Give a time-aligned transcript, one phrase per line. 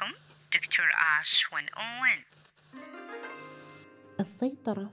[0.00, 0.14] معكم
[0.54, 0.86] دكتور
[1.20, 2.24] آش 101
[4.20, 4.92] السيطرة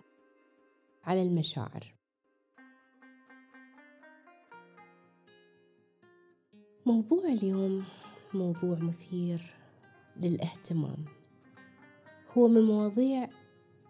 [1.03, 1.93] على المشاعر.
[6.85, 7.85] موضوع اليوم
[8.33, 9.53] موضوع مثير
[10.17, 11.05] للاهتمام.
[12.37, 13.29] هو من المواضيع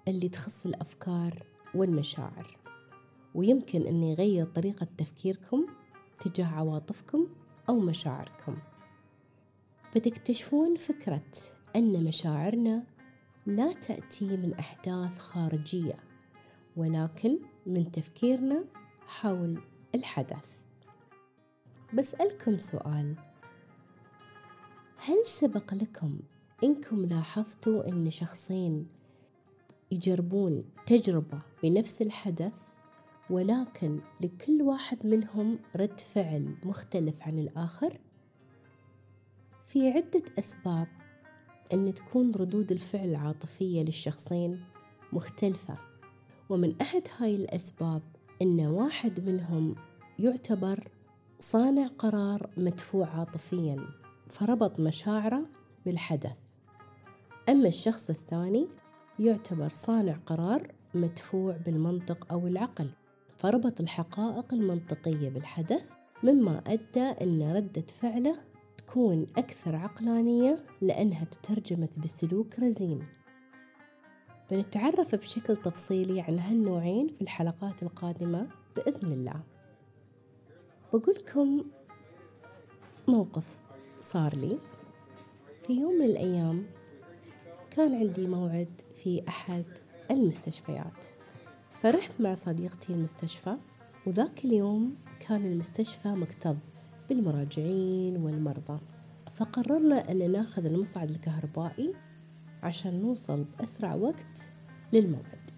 [0.08, 1.46] اللي تخص الأفكار
[1.76, 2.58] والمشاعر
[3.36, 5.68] ويمكن أن يغير طريقة تفكيركم
[6.20, 7.28] تجاه عواطفكم
[7.70, 8.73] أو مشاعركم.
[9.94, 11.32] فتكتشفون فكرة
[11.76, 12.84] أن مشاعرنا
[13.46, 15.96] لا تأتي من أحداث خارجية
[16.78, 18.66] ولكن من تفكيرنا
[19.08, 19.62] حول
[19.96, 20.52] الحدث
[21.94, 23.16] بسألكم سؤال
[24.98, 26.20] هل سبق لكم
[26.64, 28.88] إنكم لاحظتوا أن شخصين
[29.92, 32.58] يجربون تجربة بنفس الحدث
[33.30, 38.00] ولكن لكل واحد منهم رد فعل مختلف عن الآخر؟
[39.74, 40.88] في عدة أسباب
[41.74, 44.64] أن تكون ردود الفعل العاطفية للشخصين
[45.14, 45.78] مختلفة
[46.50, 48.02] ومن أحد هاي الأسباب
[48.42, 49.76] أن واحد منهم
[50.20, 50.88] يعتبر
[51.40, 53.88] صانع قرار مدفوع عاطفيا
[54.30, 55.46] فربط مشاعره
[55.86, 56.38] بالحدث.
[57.50, 58.68] أما الشخص الثاني
[59.20, 62.90] يعتبر صانع قرار مدفوع بالمنطق أو العقل
[63.38, 65.92] فربط الحقائق المنطقية بالحدث
[66.24, 68.53] مما أدى أن ردة فعله
[68.88, 73.08] تكون أكثر عقلانية لأنها تترجمت بسلوك رزين.
[74.52, 79.42] بنتعرف بشكل تفصيلي عن هالنوعين في الحلقات القادمة بإذن الله.
[80.94, 81.64] بقولكم
[83.08, 83.62] موقف
[84.02, 84.60] صار لي.
[85.68, 86.66] في يوم من الأيام
[87.72, 89.66] كان عندي موعد في أحد
[90.12, 91.06] المستشفيات.
[91.72, 93.58] فرحت مع صديقتي المستشفى
[94.08, 96.56] وذاك اليوم كان المستشفى مكتظ.
[97.10, 98.80] بالمراجعين والمرضى.
[99.34, 101.94] فقررنا أن ناخذ المصعد الكهربائي
[102.64, 104.52] عشان نوصل بأسرع وقت
[104.94, 105.52] للموعد.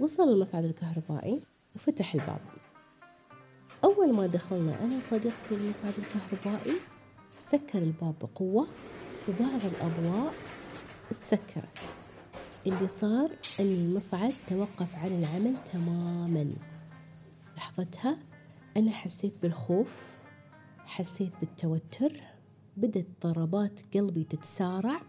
[0.00, 1.40] وصل المصعد الكهربائي
[1.74, 2.40] وفتح الباب.
[3.84, 6.76] أول ما دخلنا أنا وصديقتي المصعد الكهربائي
[7.38, 8.66] سكر الباب بقوة
[9.28, 10.34] وبعض الأضواء
[11.22, 11.96] تسكرت.
[12.66, 16.52] اللي صار أن المصعد توقف عن العمل تماما.
[17.56, 18.18] لحظتها
[18.76, 20.25] أنا حسيت بالخوف
[20.86, 22.12] حسيت بالتوتر
[22.76, 25.02] بدت ضربات قلبي تتسارع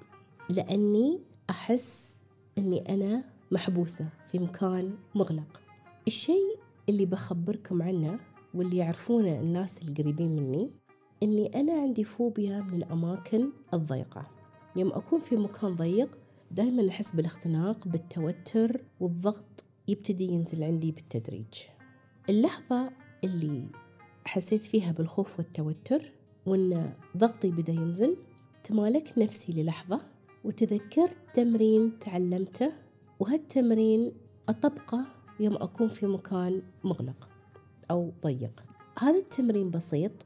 [0.50, 2.18] لأني أحس
[2.58, 5.62] أني أنا محبوسة في مكان مغلق.
[6.08, 8.20] الشيء اللي بخبركم عنه
[8.54, 10.72] واللي يعرفونه الناس القريبين مني
[11.24, 14.30] أني أنا عندي فوبيا من الأماكن الضيقة.
[14.76, 16.20] يوم أكون في مكان ضيق
[16.52, 21.54] دائما أحس بالاختناق بالتوتر والضغط يبتدي ينزل عندي بالتدريج.
[22.30, 22.92] اللحظة
[23.24, 23.68] اللي
[24.28, 26.12] حسيت فيها بالخوف والتوتر
[26.46, 28.18] وأن ضغطي بدأ ينزل
[28.64, 30.02] تمالكت نفسي للحظة
[30.44, 32.72] وتذكرت تمرين تعلمته
[33.20, 34.12] وهالتمرين
[34.50, 35.06] أطبقه
[35.40, 37.30] يوم أكون في مكان مغلق
[37.92, 38.66] أو ضيق.
[39.00, 40.26] هذا التمرين بسيط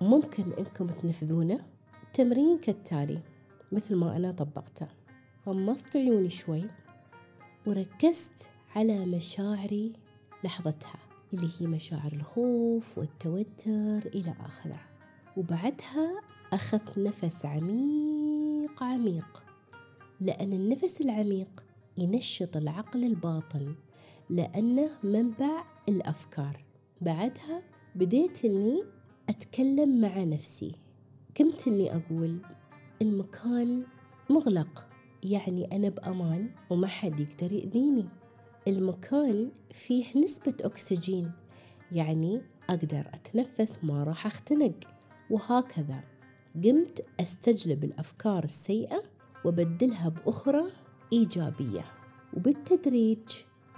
[0.00, 1.66] ممكن إنكم تنفذونه
[2.12, 3.20] تمرين كالتالي
[3.72, 4.88] مثل ما أنا طبقته.
[5.46, 6.64] غمضت عيوني شوي
[7.66, 9.92] وركزت على مشاعري
[10.44, 11.03] لحظتها.
[11.34, 14.80] اللي هي مشاعر الخوف والتوتر إلى آخره.
[15.36, 16.20] وبعدها
[16.52, 19.44] أخذت نفس عميق عميق
[20.20, 21.64] لأن النفس العميق
[21.98, 23.74] ينشط العقل الباطن
[24.30, 26.64] لأنه منبع الأفكار.
[27.00, 27.62] بعدها
[27.94, 28.82] بديت أني
[29.28, 30.72] أتكلم مع نفسي.
[31.36, 32.38] كنت أني أقول
[33.02, 33.84] المكان
[34.30, 34.88] مغلق
[35.22, 38.08] يعني أنا بأمان وما حد يقدر يأذيني.
[38.68, 41.32] المكان فيه نسبة أكسجين
[41.92, 44.74] يعني أقدر أتنفس ما راح أختنق.
[45.30, 46.04] وهكذا
[46.64, 49.02] قمت أستجلب الأفكار السيئة
[49.44, 50.62] وبدلها بأخرى
[51.12, 51.84] إيجابية.
[52.36, 53.18] وبالتدريج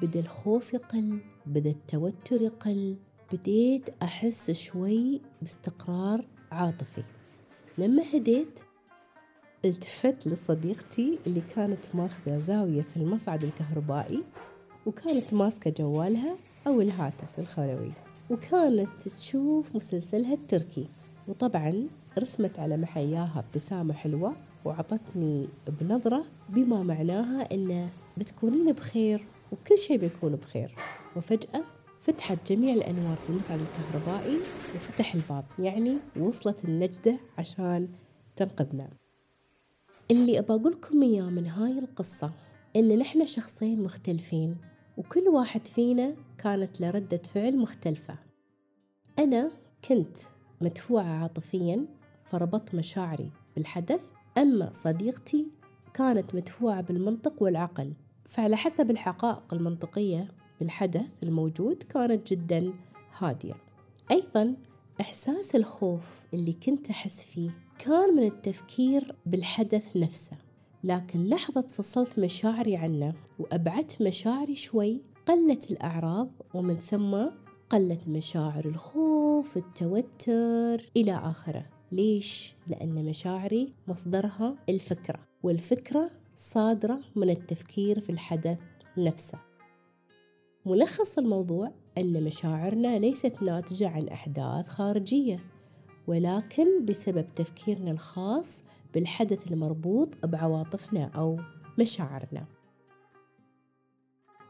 [0.02, 2.96] بدأ الخوف يقل بدأ التوتر يقل
[3.32, 7.02] بديت أحس شوي باستقرار عاطفي.
[7.78, 8.60] لما هديت
[9.64, 14.24] التفت لصديقتي اللي كانت ماخذة زاوية في المصعد الكهربائي.
[14.86, 16.36] وكانت ماسكة جوالها
[16.66, 17.92] أو الهاتف الخلوي
[18.30, 20.86] وكانت تشوف مسلسلها التركي.
[21.28, 21.86] وطبعا
[22.18, 25.48] رسمت على محياها ابتسامة حلوة وعطتني
[25.80, 30.74] بنظرة بما معناها أن بتكونين بخير وكل شيء بيكون بخير.
[31.16, 31.62] وفجأة
[32.00, 34.38] فتحت جميع الأنوار في المصعد الكهربائي
[34.74, 37.88] وفتح الباب يعني وصلت النجدة عشان
[38.36, 38.88] تنقذنا.
[40.10, 42.32] اللي أبى أقولكم إياه من هاي القصة
[42.76, 44.56] إن نحن شخصين مختلفين.
[44.96, 48.18] وكل واحد فينا كانت له ردة فعل مختلفة.
[49.18, 49.50] أنا
[49.88, 50.16] كنت
[50.60, 51.86] مدفوعة عاطفيا
[52.24, 55.48] فربطت مشاعري بالحدث أما صديقتي
[55.94, 57.92] كانت مدفوعة بالمنطق والعقل.
[58.26, 60.28] فعلى حسب الحقائق المنطقية
[60.60, 62.72] بالحدث الموجود كانت جدا
[63.18, 63.54] هادية.
[64.10, 64.56] أيضا
[65.00, 70.36] إحساس الخوف اللي كنت أحس فيه كان من التفكير بالحدث نفسه.
[70.84, 77.16] لكن لحظة فصلت مشاعري عنه وأبعدت مشاعري شوي قلت الأعراض ومن ثم
[77.70, 88.00] قلت مشاعر الخوف التوتر إلى آخره ليش؟ لأن مشاعري مصدرها الفكرة والفكرة صادرة من التفكير
[88.00, 88.58] في الحدث
[88.98, 89.38] نفسه
[90.66, 95.40] ملخص الموضوع أن مشاعرنا ليست ناتجة عن أحداث خارجية
[96.06, 98.62] ولكن بسبب تفكيرنا الخاص
[98.96, 101.40] بالحدث المربوط بعواطفنا أو
[101.78, 102.46] مشاعرنا.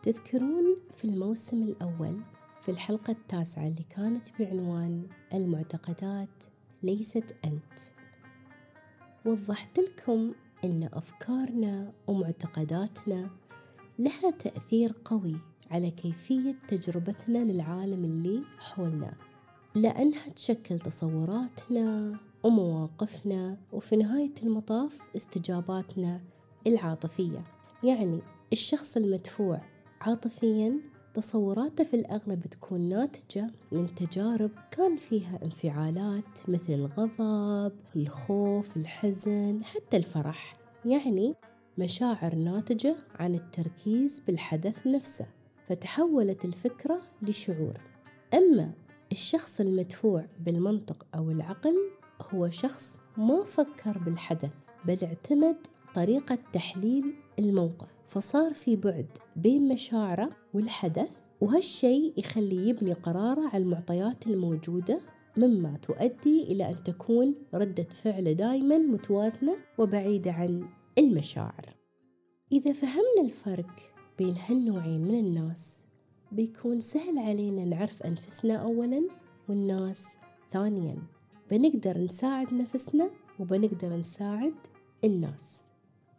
[0.02, 2.20] تذكرون في الموسم الأول
[2.60, 6.44] في الحلقة التاسعة اللي كانت بعنوان المعتقدات
[6.82, 7.78] ليست أنت.
[9.25, 10.32] وضحت لكم
[10.64, 13.31] أن أفكارنا ومعتقداتنا
[13.99, 15.37] لها تأثير قوي
[15.70, 19.14] على كيفية تجربتنا للعالم اللي حولنا
[19.75, 26.20] لأنها تشكل تصوراتنا ومواقفنا وفي نهاية المطاف استجاباتنا
[26.66, 27.44] العاطفية
[27.84, 28.20] يعني
[28.52, 29.60] الشخص المدفوع
[30.00, 30.81] عاطفيا
[31.14, 39.96] تصوراته في الأغلب تكون ناتجة من تجارب كان فيها انفعالات مثل الغضب، الخوف، الحزن، حتى
[39.96, 41.34] الفرح، يعني
[41.78, 45.26] مشاعر ناتجة عن التركيز بالحدث نفسه،
[45.66, 47.81] فتحولت الفكرة لشعور.
[48.34, 48.72] أما
[49.12, 54.52] الشخص المدفوع بالمنطق أو العقل هو شخص ما فكر بالحدث
[54.84, 55.56] بل اعتمد
[55.94, 57.88] طريقة تحليل الموقف.
[58.06, 61.10] فصار في بعد بين مشاعره والحدث
[61.40, 65.00] وهالشيء يخليه يبني قراره على المعطيات الموجودة
[65.36, 70.68] مما تؤدي إلى أن تكون ردة فعله دائما متوازنة وبعيدة عن
[70.98, 71.66] المشاعر.
[72.52, 73.80] إذا فهمنا الفرق
[74.18, 75.88] بين هالنوعين من الناس
[76.32, 79.02] بيكون سهل علينا نعرف أنفسنا أولا
[79.48, 80.16] والناس
[80.50, 81.15] ثانيا.
[81.50, 83.10] بنقدر نساعد نفسنا
[83.40, 84.54] وبنقدر نساعد
[85.04, 85.62] الناس.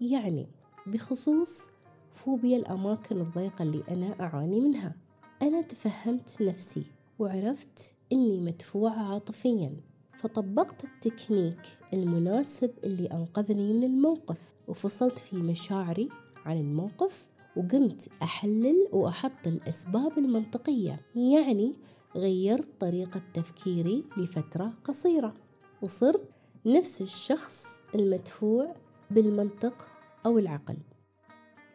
[0.02, 0.48] يعني
[0.88, 1.72] بخصوص
[2.12, 4.96] فوبيا الأماكن الضيقة اللي أنا أعاني منها.
[5.42, 6.84] أنا تفهمت نفسي
[7.20, 9.76] وعرفت أني مدفوعة عاطفيا
[10.14, 11.62] فطبقت التكنيك
[11.94, 16.10] المناسب اللي أنقذني من الموقف وفصلت في مشاعري
[16.46, 21.00] عن الموقف وقمت أحلل وأحط الأسباب المنطقية.
[21.16, 21.74] يعني
[22.18, 25.34] غيرت طريقة تفكيري لفترة قصيرة.
[25.82, 26.30] وصرت
[26.66, 28.76] نفس الشخص المدفوع
[29.12, 29.92] بالمنطق
[30.26, 30.78] أو العقل.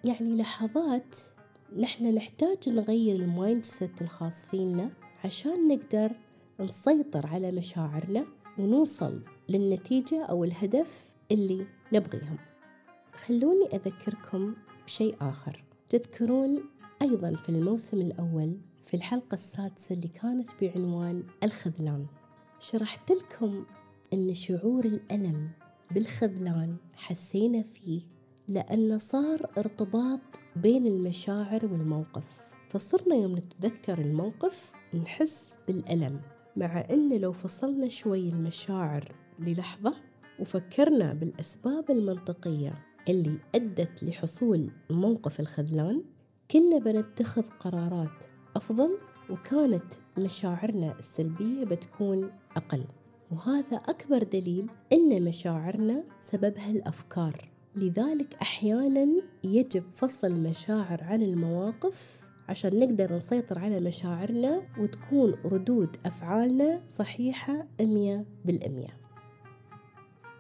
[0.05, 1.17] يعني لحظات
[1.79, 4.91] نحن نحتاج نغير ال mindset الخاص فينا
[5.25, 6.12] عشان نقدر
[6.61, 8.27] نسيطر على مشاعرنا
[8.59, 12.37] ونوصل للنتيجة أو الهدف اللي نبغيهم.
[13.15, 14.55] خلوني أذكركم
[14.87, 15.65] بشيء آخر.
[15.89, 16.65] تذكرون
[17.03, 22.06] أيضا في الموسم الأول في الحلقة السادسة اللي كانت بعنوان الخذلان.
[22.61, 23.64] شرحت لكم
[24.12, 25.50] أن شعور الألم
[25.90, 28.00] بالخذلان حسينا فيه
[28.49, 30.20] لأن صار ارتباط
[30.56, 32.52] بين المشاعر والموقف.
[32.69, 36.20] فصرنا يوم نتذكر الموقف نحس بالألم
[36.56, 39.94] مع أن لو فصلنا شوي المشاعر للحظة
[40.40, 42.74] وفكرنا بالأسباب المنطقية
[43.08, 46.03] اللي أدت لحصول موقف الخذلان
[46.51, 48.24] كنا بنتخذ قرارات
[48.56, 48.99] أفضل
[49.31, 52.85] وكانت مشاعرنا السلبية بتكون أقل.
[53.31, 59.09] وهذا أكبر دليل أن مشاعرنا سببها الأفكار لذلك أحيانا
[59.44, 68.27] يجب فصل المشاعر عن المواقف عشان نقدر نسيطر على مشاعرنا وتكون ردود أفعالنا صحيحة أمية
[68.44, 68.97] بالأمية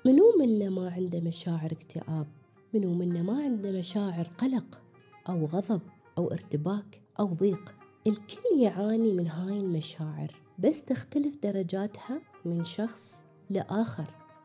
[0.06, 2.26] منو منا ما عنده مشاعر اكتئاب؟
[2.74, 4.82] منو منا ما عنده مشاعر قلق
[5.28, 5.80] أو غضب
[6.18, 7.74] أو ارتباك أو ضيق؟
[8.06, 14.04] الكل يعاني من هاي المشاعر بس تختلف درجاتها من شخص لآخر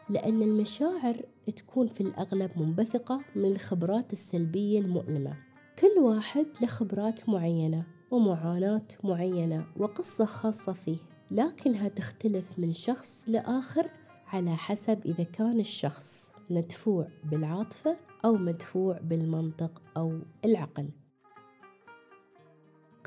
[0.09, 1.15] لأن المشاعر
[1.55, 5.37] تكون في الأغلب منبثقة من الخبرات السلبية المؤلمة.
[5.79, 10.97] كل واحد له خبرات معينة ومعاناة معينة وقصة خاصة فيه
[11.31, 13.89] لكنها تختلف من شخص لآخر
[14.27, 20.89] على حسب إذا كان الشخص مدفوع بالعاطفة أو مدفوع بالمنطق أو العقل.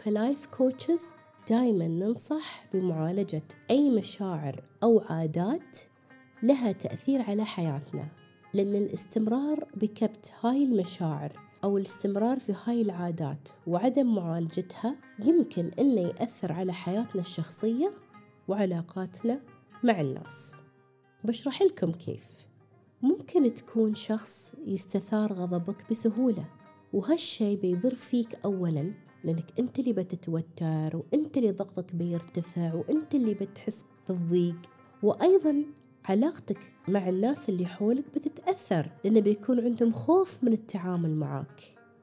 [0.05, 1.03] كلايف coaches
[1.51, 5.79] دائما ننصح بمعالجة أي مشاعر أو عادات
[6.43, 8.09] لها تأثير على حياتنا
[8.55, 11.33] لأن الاستمرار بكبت هاي المشاعر
[11.65, 17.91] أو الاستمرار في هاي العادات وعدم معالجتها يمكن أنه يأثر على حياتنا الشخصية
[18.49, 19.41] وعلاقاتنا
[19.85, 20.61] مع الناس.
[21.25, 22.47] بشرح لكم كيف.
[23.03, 26.45] ممكن تكون شخص يستثار غضبك بسهولة
[26.93, 33.85] وهالشي بيضر فيك أولا لأنك أنت اللي بتتوتر وأنت اللي ضغطك بيرتفع وأنت اللي بتحس
[34.09, 34.57] بالضيق.
[35.03, 35.65] وأيضا
[36.05, 41.61] علاقتك مع الناس اللي حولك بتتأثر لأنه بيكون عندهم خوف من التعامل معك.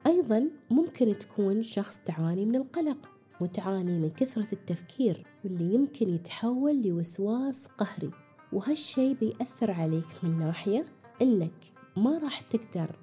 [0.08, 3.10] أيضا ممكن تكون شخص تعاني من القلق
[3.42, 8.12] وتعاني من كثرة التفكير واللي يمكن يتحول لوسواس قهري.
[8.54, 10.86] وهالشي بيأثر عليك من ناحية
[11.22, 11.64] إنك
[11.98, 12.96] ما راح تقدر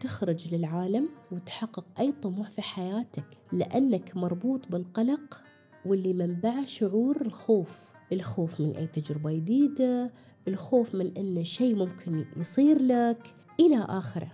[0.00, 5.42] تخرج للعالم وتحقق أي طموح في حياتك لأنك مربوط بالقلق
[5.86, 7.88] واللي منبعه شعور الخوف.
[8.12, 10.12] الخوف من أي تجربة جديدة
[10.48, 14.32] الخوف من أن شيء ممكن يصير لك إلى آخره.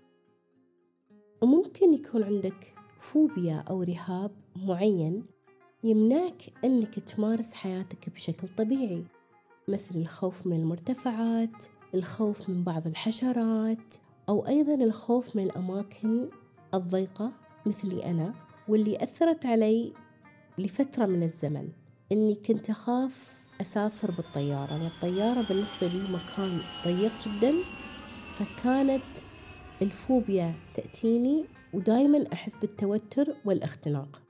[1.43, 5.25] وممكن يكون عندك فوبيا أو رهاب معين
[5.85, 9.05] يمنعك أنك تمارس حياتك بشكل طبيعي
[9.69, 13.95] مثل الخوف من المرتفعات الخوف من بعض الحشرات
[14.29, 16.29] أو أيضا الخوف من الأماكن
[16.75, 17.33] الضيقة
[17.67, 18.35] مثلي أنا
[18.69, 19.93] واللي أثرت علي
[20.59, 21.69] لفترة من الزمن.
[22.13, 24.71] إني كنت أخاف أسافر بالطيارة.
[24.71, 27.55] يعني الطيارة بالنسبة لي مكان ضيق جدا
[28.33, 29.19] فكانت
[29.83, 34.23] الفوبيا تأتيني ودائما أحس بالتوتر والاختناق.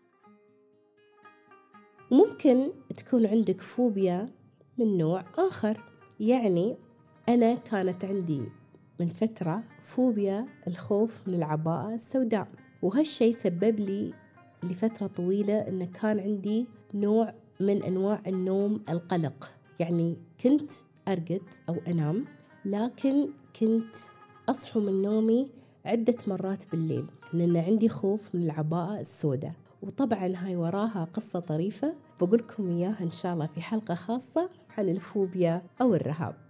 [2.11, 4.29] ممكن تكون عندك فوبيا
[4.79, 5.81] من نوع آخر
[6.21, 6.77] يعني
[7.29, 8.43] أنا كانت عندي
[9.01, 12.49] من فترة فوبيا الخوف من العباءة السوداء.
[12.83, 14.15] وهالشي سبب لي
[14.63, 19.55] لفترة طويلة أنه كان عندي نوع من أنواع النوم القلق.
[19.81, 20.71] يعني كنت
[21.09, 22.25] أرقد أو أنام
[22.65, 23.29] لكن
[23.61, 23.97] كنت
[24.49, 25.51] أصحو من نومي
[25.85, 29.53] عدة مرات بالليل لأن عندي خوف من العباءة السوداء.
[29.83, 35.63] وطبعا هاي وراها قصة طريفة بقولكم إياها إن شاء الله في حلقة خاصة عن الفوبيا
[35.81, 36.44] أو الرهاب.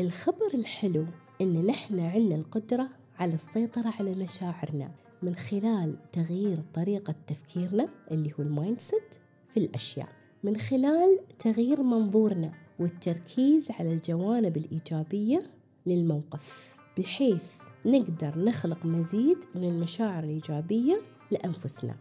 [0.00, 1.06] الخبر الحلو
[1.40, 4.90] إن نحن عندنا القدرة على السيطرة على مشاعرنا
[5.22, 9.14] من خلال تغيير طريقة تفكيرنا اللي هو ال mindset
[9.48, 10.08] في الأشياء.
[10.44, 15.42] من خلال تغيير منظورنا والتركيز على الجوانب الإيجابية
[15.86, 17.52] للموقف بحيث
[17.86, 21.96] نقدر نخلق مزيد من المشاعر الإيجابية لأنفسنا.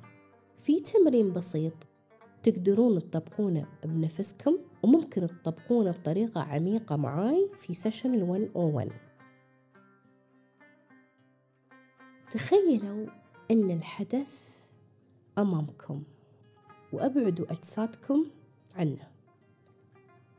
[0.60, 1.74] في تمرين بسيط
[2.44, 8.92] تقدرون تطبقونه بنفسكم وممكن تطبقونه بطريقة عميقة معاي في سيشن ال 101
[12.30, 13.08] تخيلوا
[13.52, 14.58] أن الحدث
[15.38, 16.04] أمامكم
[16.94, 18.26] وأبعدوا أجسادكم
[18.76, 19.08] عنه.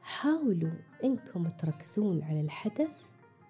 [0.02, 0.72] حاولوا
[1.04, 3.02] أنكم تركزون على الحدث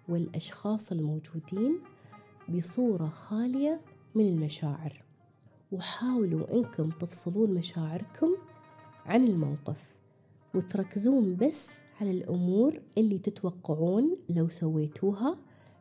[0.09, 1.81] والأشخاص الموجودين
[2.49, 3.81] بصورة خالية
[4.15, 5.03] من المشاعر.
[5.73, 8.37] وحاولوا أنكم تفصلون مشاعركم
[9.07, 10.00] عن الموقف.
[10.55, 15.37] وتركزون بس على الأمور اللي تتوقعون لو سويتوها.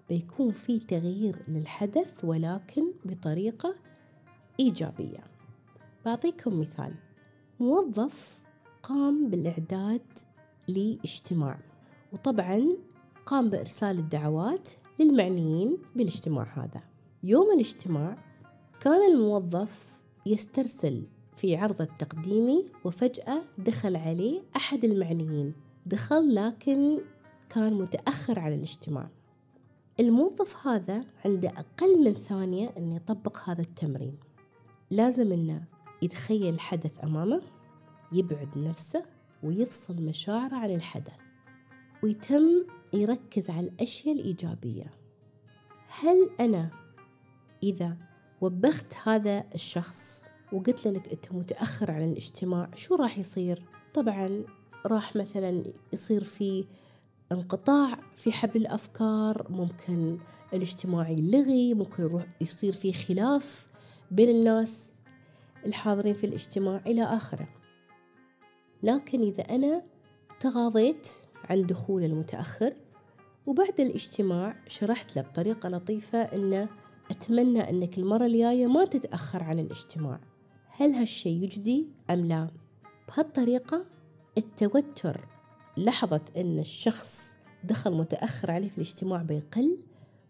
[0.09, 3.75] بيكون في تغيير للحدث ولكن بطريقة
[4.59, 5.23] إيجابية.
[6.05, 6.93] بعطيكم مثال.
[7.59, 8.41] موظف
[8.83, 10.01] قام بالإعداد
[10.67, 11.59] لاجتماع
[12.13, 12.67] وطبعا
[13.25, 16.81] قام بإرسال الدعوات للمعنيين بالاجتماع هذا.
[17.23, 18.17] يوم الاجتماع
[18.79, 21.03] كان الموظف يسترسل
[21.39, 25.53] في عرض التقديمي وفجأة دخل عليه أحد المعنيين.
[25.85, 26.99] دخل لكن
[27.49, 29.09] كان متأخر على الاجتماع.
[29.99, 34.17] الموظف هذا عنده أقل من ثانية أن يطبق هذا التمرين.
[34.91, 35.63] لازم أنه
[36.01, 37.41] يتخيل الحدث أمامه
[38.13, 39.05] يبعد نفسه
[39.43, 41.17] ويفصل مشاعره عن الحدث.
[42.03, 44.91] ويتم يركز على الأشياء الإيجابية.
[45.99, 46.69] هل أنا
[47.63, 47.97] إذا
[48.41, 53.63] وبخت هذا الشخص وقلت له انك أنت متأخر عن الاجتماع شو راح يصير؟
[53.93, 54.43] طبعا
[54.85, 55.63] راح مثلا
[55.93, 56.65] يصير في
[57.31, 60.17] انقطاع في حبل الأفكار ممكن
[60.53, 63.67] الاجتماع يلغي ممكن يروح يصير في خلاف
[64.11, 64.89] بين الناس
[65.65, 67.47] الحاضرين في الاجتماع إلى آخره.
[68.83, 69.83] لكن إذا أنا
[70.39, 71.07] تغاضيت
[71.49, 72.73] عن دخول المتأخر
[73.45, 76.69] وبعد الاجتماع شرحت له بطريقة لطيفة إنه
[77.11, 80.19] أتمنى أنك المرة الجاية ما تتأخر عن الاجتماع.
[80.79, 82.49] هل هالشي يجدي أم لا؟
[83.07, 83.85] بهالطريقة
[84.37, 85.27] التوتر
[85.77, 89.77] لحظة أن الشخص دخل متأخر عليه في الاجتماع بيقل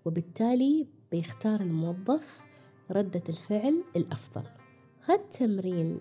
[0.05, 2.41] وبالتالي بيختار الموظف
[2.91, 4.43] ردة الفعل الأفضل
[5.05, 5.99] هالتمرين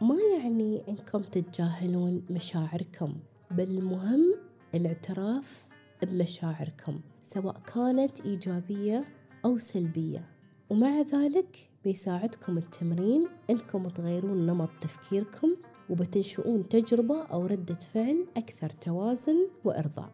[0.00, 3.14] ما يعني أنكم تتجاهلون مشاعركم
[3.50, 4.34] بل المهم
[4.74, 5.68] الاعتراف
[6.02, 9.04] بمشاعركم سواء كانت إيجابية
[9.44, 10.28] أو سلبية
[10.70, 15.56] ومع ذلك بيساعدكم التمرين أنكم تغيرون نمط تفكيركم
[15.90, 20.12] وبتنشؤون تجربة أو ردة فعل أكثر توازن وإرضاء.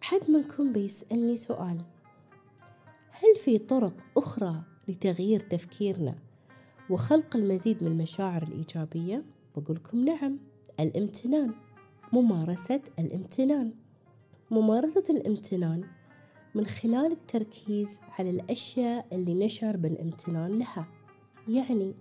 [0.00, 1.84] حد منكم بيسألني سؤال.
[3.10, 6.14] هل في طرق أخرى لتغيير تفكيرنا
[6.90, 9.24] وخلق المزيد من المشاعر الإيجابية؟
[9.56, 10.38] بقولكم نعم
[10.80, 11.54] الامتنان
[12.12, 13.72] ممارسة الامتنان.
[14.50, 15.84] ممارسة الامتنان
[16.54, 20.86] من خلال التركيز على الأشياء اللي نشعر بالامتنان لها.
[21.48, 21.94] يعني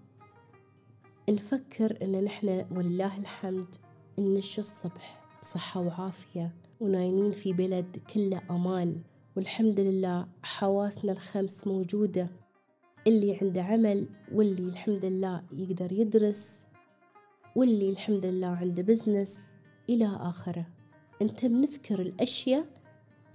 [1.30, 3.76] نفكر إن نحن ولله الحمد
[4.20, 9.02] ننشى الصبح بصحة وعافية ونايمين في بلد كله أمان
[9.36, 12.30] والحمد لله حواسنا الخمس موجودة.
[13.08, 16.68] اللي عنده عمل واللي الحمد لله يقدر يدرس
[17.56, 19.52] واللي الحمد لله عنده بزنس
[19.90, 20.66] إلى آخره.
[21.22, 22.66] أنت بنذكر الأشياء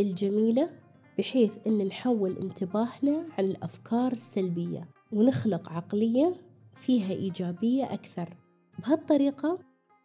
[0.00, 0.70] الجميلة
[1.18, 6.34] بحيث أن نحول انتباهنا عن الأفكار السلبية ونخلق عقلية
[6.74, 8.36] فيها إيجابية أكثر.
[8.78, 9.58] بهالطريقة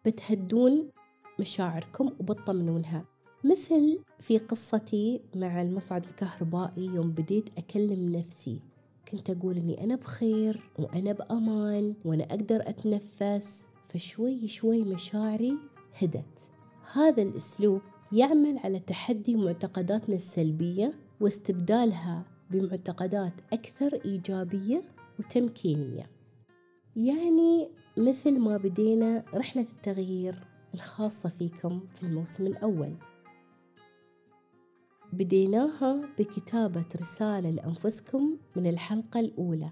[0.05, 0.89] بتهدون
[1.39, 3.05] مشاعركم وبتطمنونها.
[3.43, 8.59] مثل في قصتي مع المصعد الكهربائي يوم بديت أكلم نفسي.
[9.11, 15.57] كنت أقول إني أنا بخير وأنا بأمان وأنا أقدر أتنفس فشوي شوي مشاعري
[16.01, 16.51] هدت.
[16.93, 24.81] هذا الأسلوب يعمل على تحدي معتقداتنا السلبية واستبدالها بمعتقدات أكثر إيجابية
[25.19, 26.09] وتمكينية.
[26.95, 30.35] يعني مثل ما بدينا رحلة التغيير
[30.73, 32.95] الخاصة فيكم في الموسم الأول.
[35.13, 39.69] بديناها بكتابة رسالة لأنفسكم من الحلقة الأولى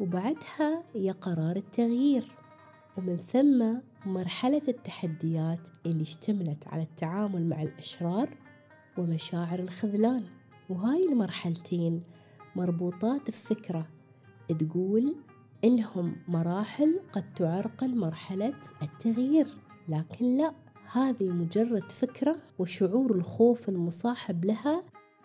[0.00, 2.24] وبعدها يا قرار التغيير
[2.98, 3.74] ومن ثم
[4.06, 8.28] مرحلة التحديات اللي اشتملت على التعامل مع الأشرار
[8.98, 10.24] ومشاعر الخذلان.
[10.68, 12.02] وهاي المرحلتين
[12.56, 13.88] مربوطات بفكرة
[14.58, 15.16] تقول
[15.64, 19.46] إنهم مراحل قد تعرقل مرحلة التغيير
[19.88, 20.52] لكن لا
[20.92, 24.82] هذه مجرد فكرة وشعور الخوف المصاحب لها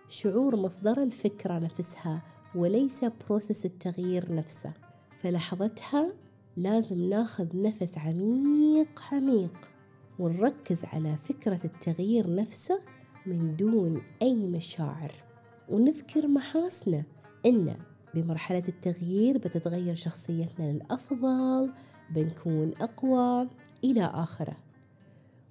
[0.08, 2.22] شعور مصدر الفكرة نفسها
[2.56, 4.74] وليس بروسس التغيير نفسه.
[5.18, 6.14] فلحظتها
[6.58, 9.72] لازم ناخذ نفس عميق عميق
[10.20, 12.80] ونركز على فكرة التغيير نفسه
[13.26, 15.29] من دون أي مشاعر.
[15.70, 17.04] ونذكر محاسنة
[17.46, 17.76] إن
[18.14, 21.74] بمرحلة التغيير بتتغير شخصيتنا للأفضل
[22.10, 23.50] بنكون أقوى
[23.84, 24.58] إلى آخره.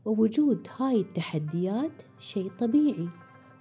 [0.05, 3.09] ووجود هاي التحديات شيء طبيعي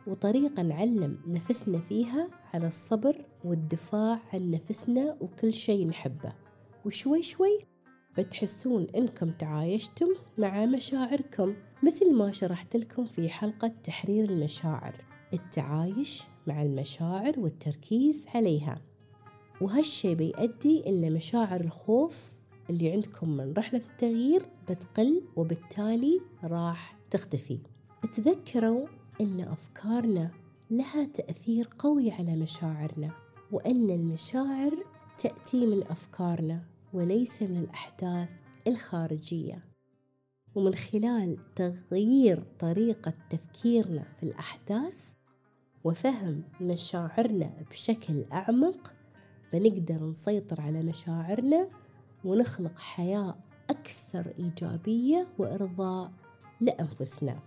[0.08, 6.34] وطريقة نعلم نفسنا فيها على الصبر والدفاع عن نفسنا وكل شيء نحبه.
[6.86, 7.60] وشوي شوي
[8.18, 15.17] بتحسون إنكم تعايشتم مع مشاعركم مثل ما شرحت لكم في حلقة تحرير المشاعر.
[15.34, 18.82] التعايش مع المشاعر والتركيز عليها.
[19.62, 22.34] وهالشي بيؤدي إن مشاعر الخوف
[22.70, 27.60] اللي عندكم من رحلة التغيير بتقل وبالتالي راح تختفي.
[28.16, 28.88] تذكروا
[29.22, 30.32] إن أفكارنا
[30.72, 33.12] لها تأثير قوي على مشاعرنا
[33.52, 34.86] وأن المشاعر
[35.18, 36.64] تأتي من أفكارنا
[36.94, 38.32] وليس من الأحداث
[38.68, 39.64] الخارجية.
[40.56, 45.17] ومن خلال تغيير طريقة تفكيرنا في الأحداث
[45.84, 48.94] وفهم مشاعرنا بشكل أعمق
[49.54, 51.68] بنقدر نسيطر على مشاعرنا
[52.26, 53.36] ونخلق حياة
[53.70, 56.12] أكثر إيجابية وإرضاء
[56.62, 57.40] لأنفسنا.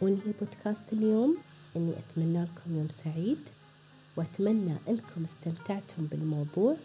[0.00, 1.36] وانهي بودكاست اليوم؟
[1.76, 3.48] إني أتمنى لكم يوم سعيد
[4.16, 6.76] وأتمنى أنكم استمتعتم بالموضوع.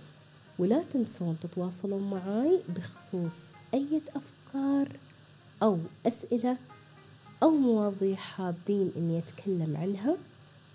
[0.60, 4.88] ولا تنسون تتواصلون معاي بخصوص أي أفكار
[5.64, 6.58] أو أسئلة
[7.46, 10.18] أو مواضيع حابين إني أتكلم عنها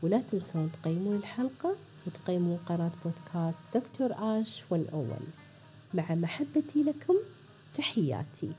[0.03, 5.21] ولا تنسون تقيمون الحلقة وتقيمون قناة بودكاست دكتور آش 101
[5.95, 7.15] مع محبتي لكم
[7.75, 8.53] تحياتي.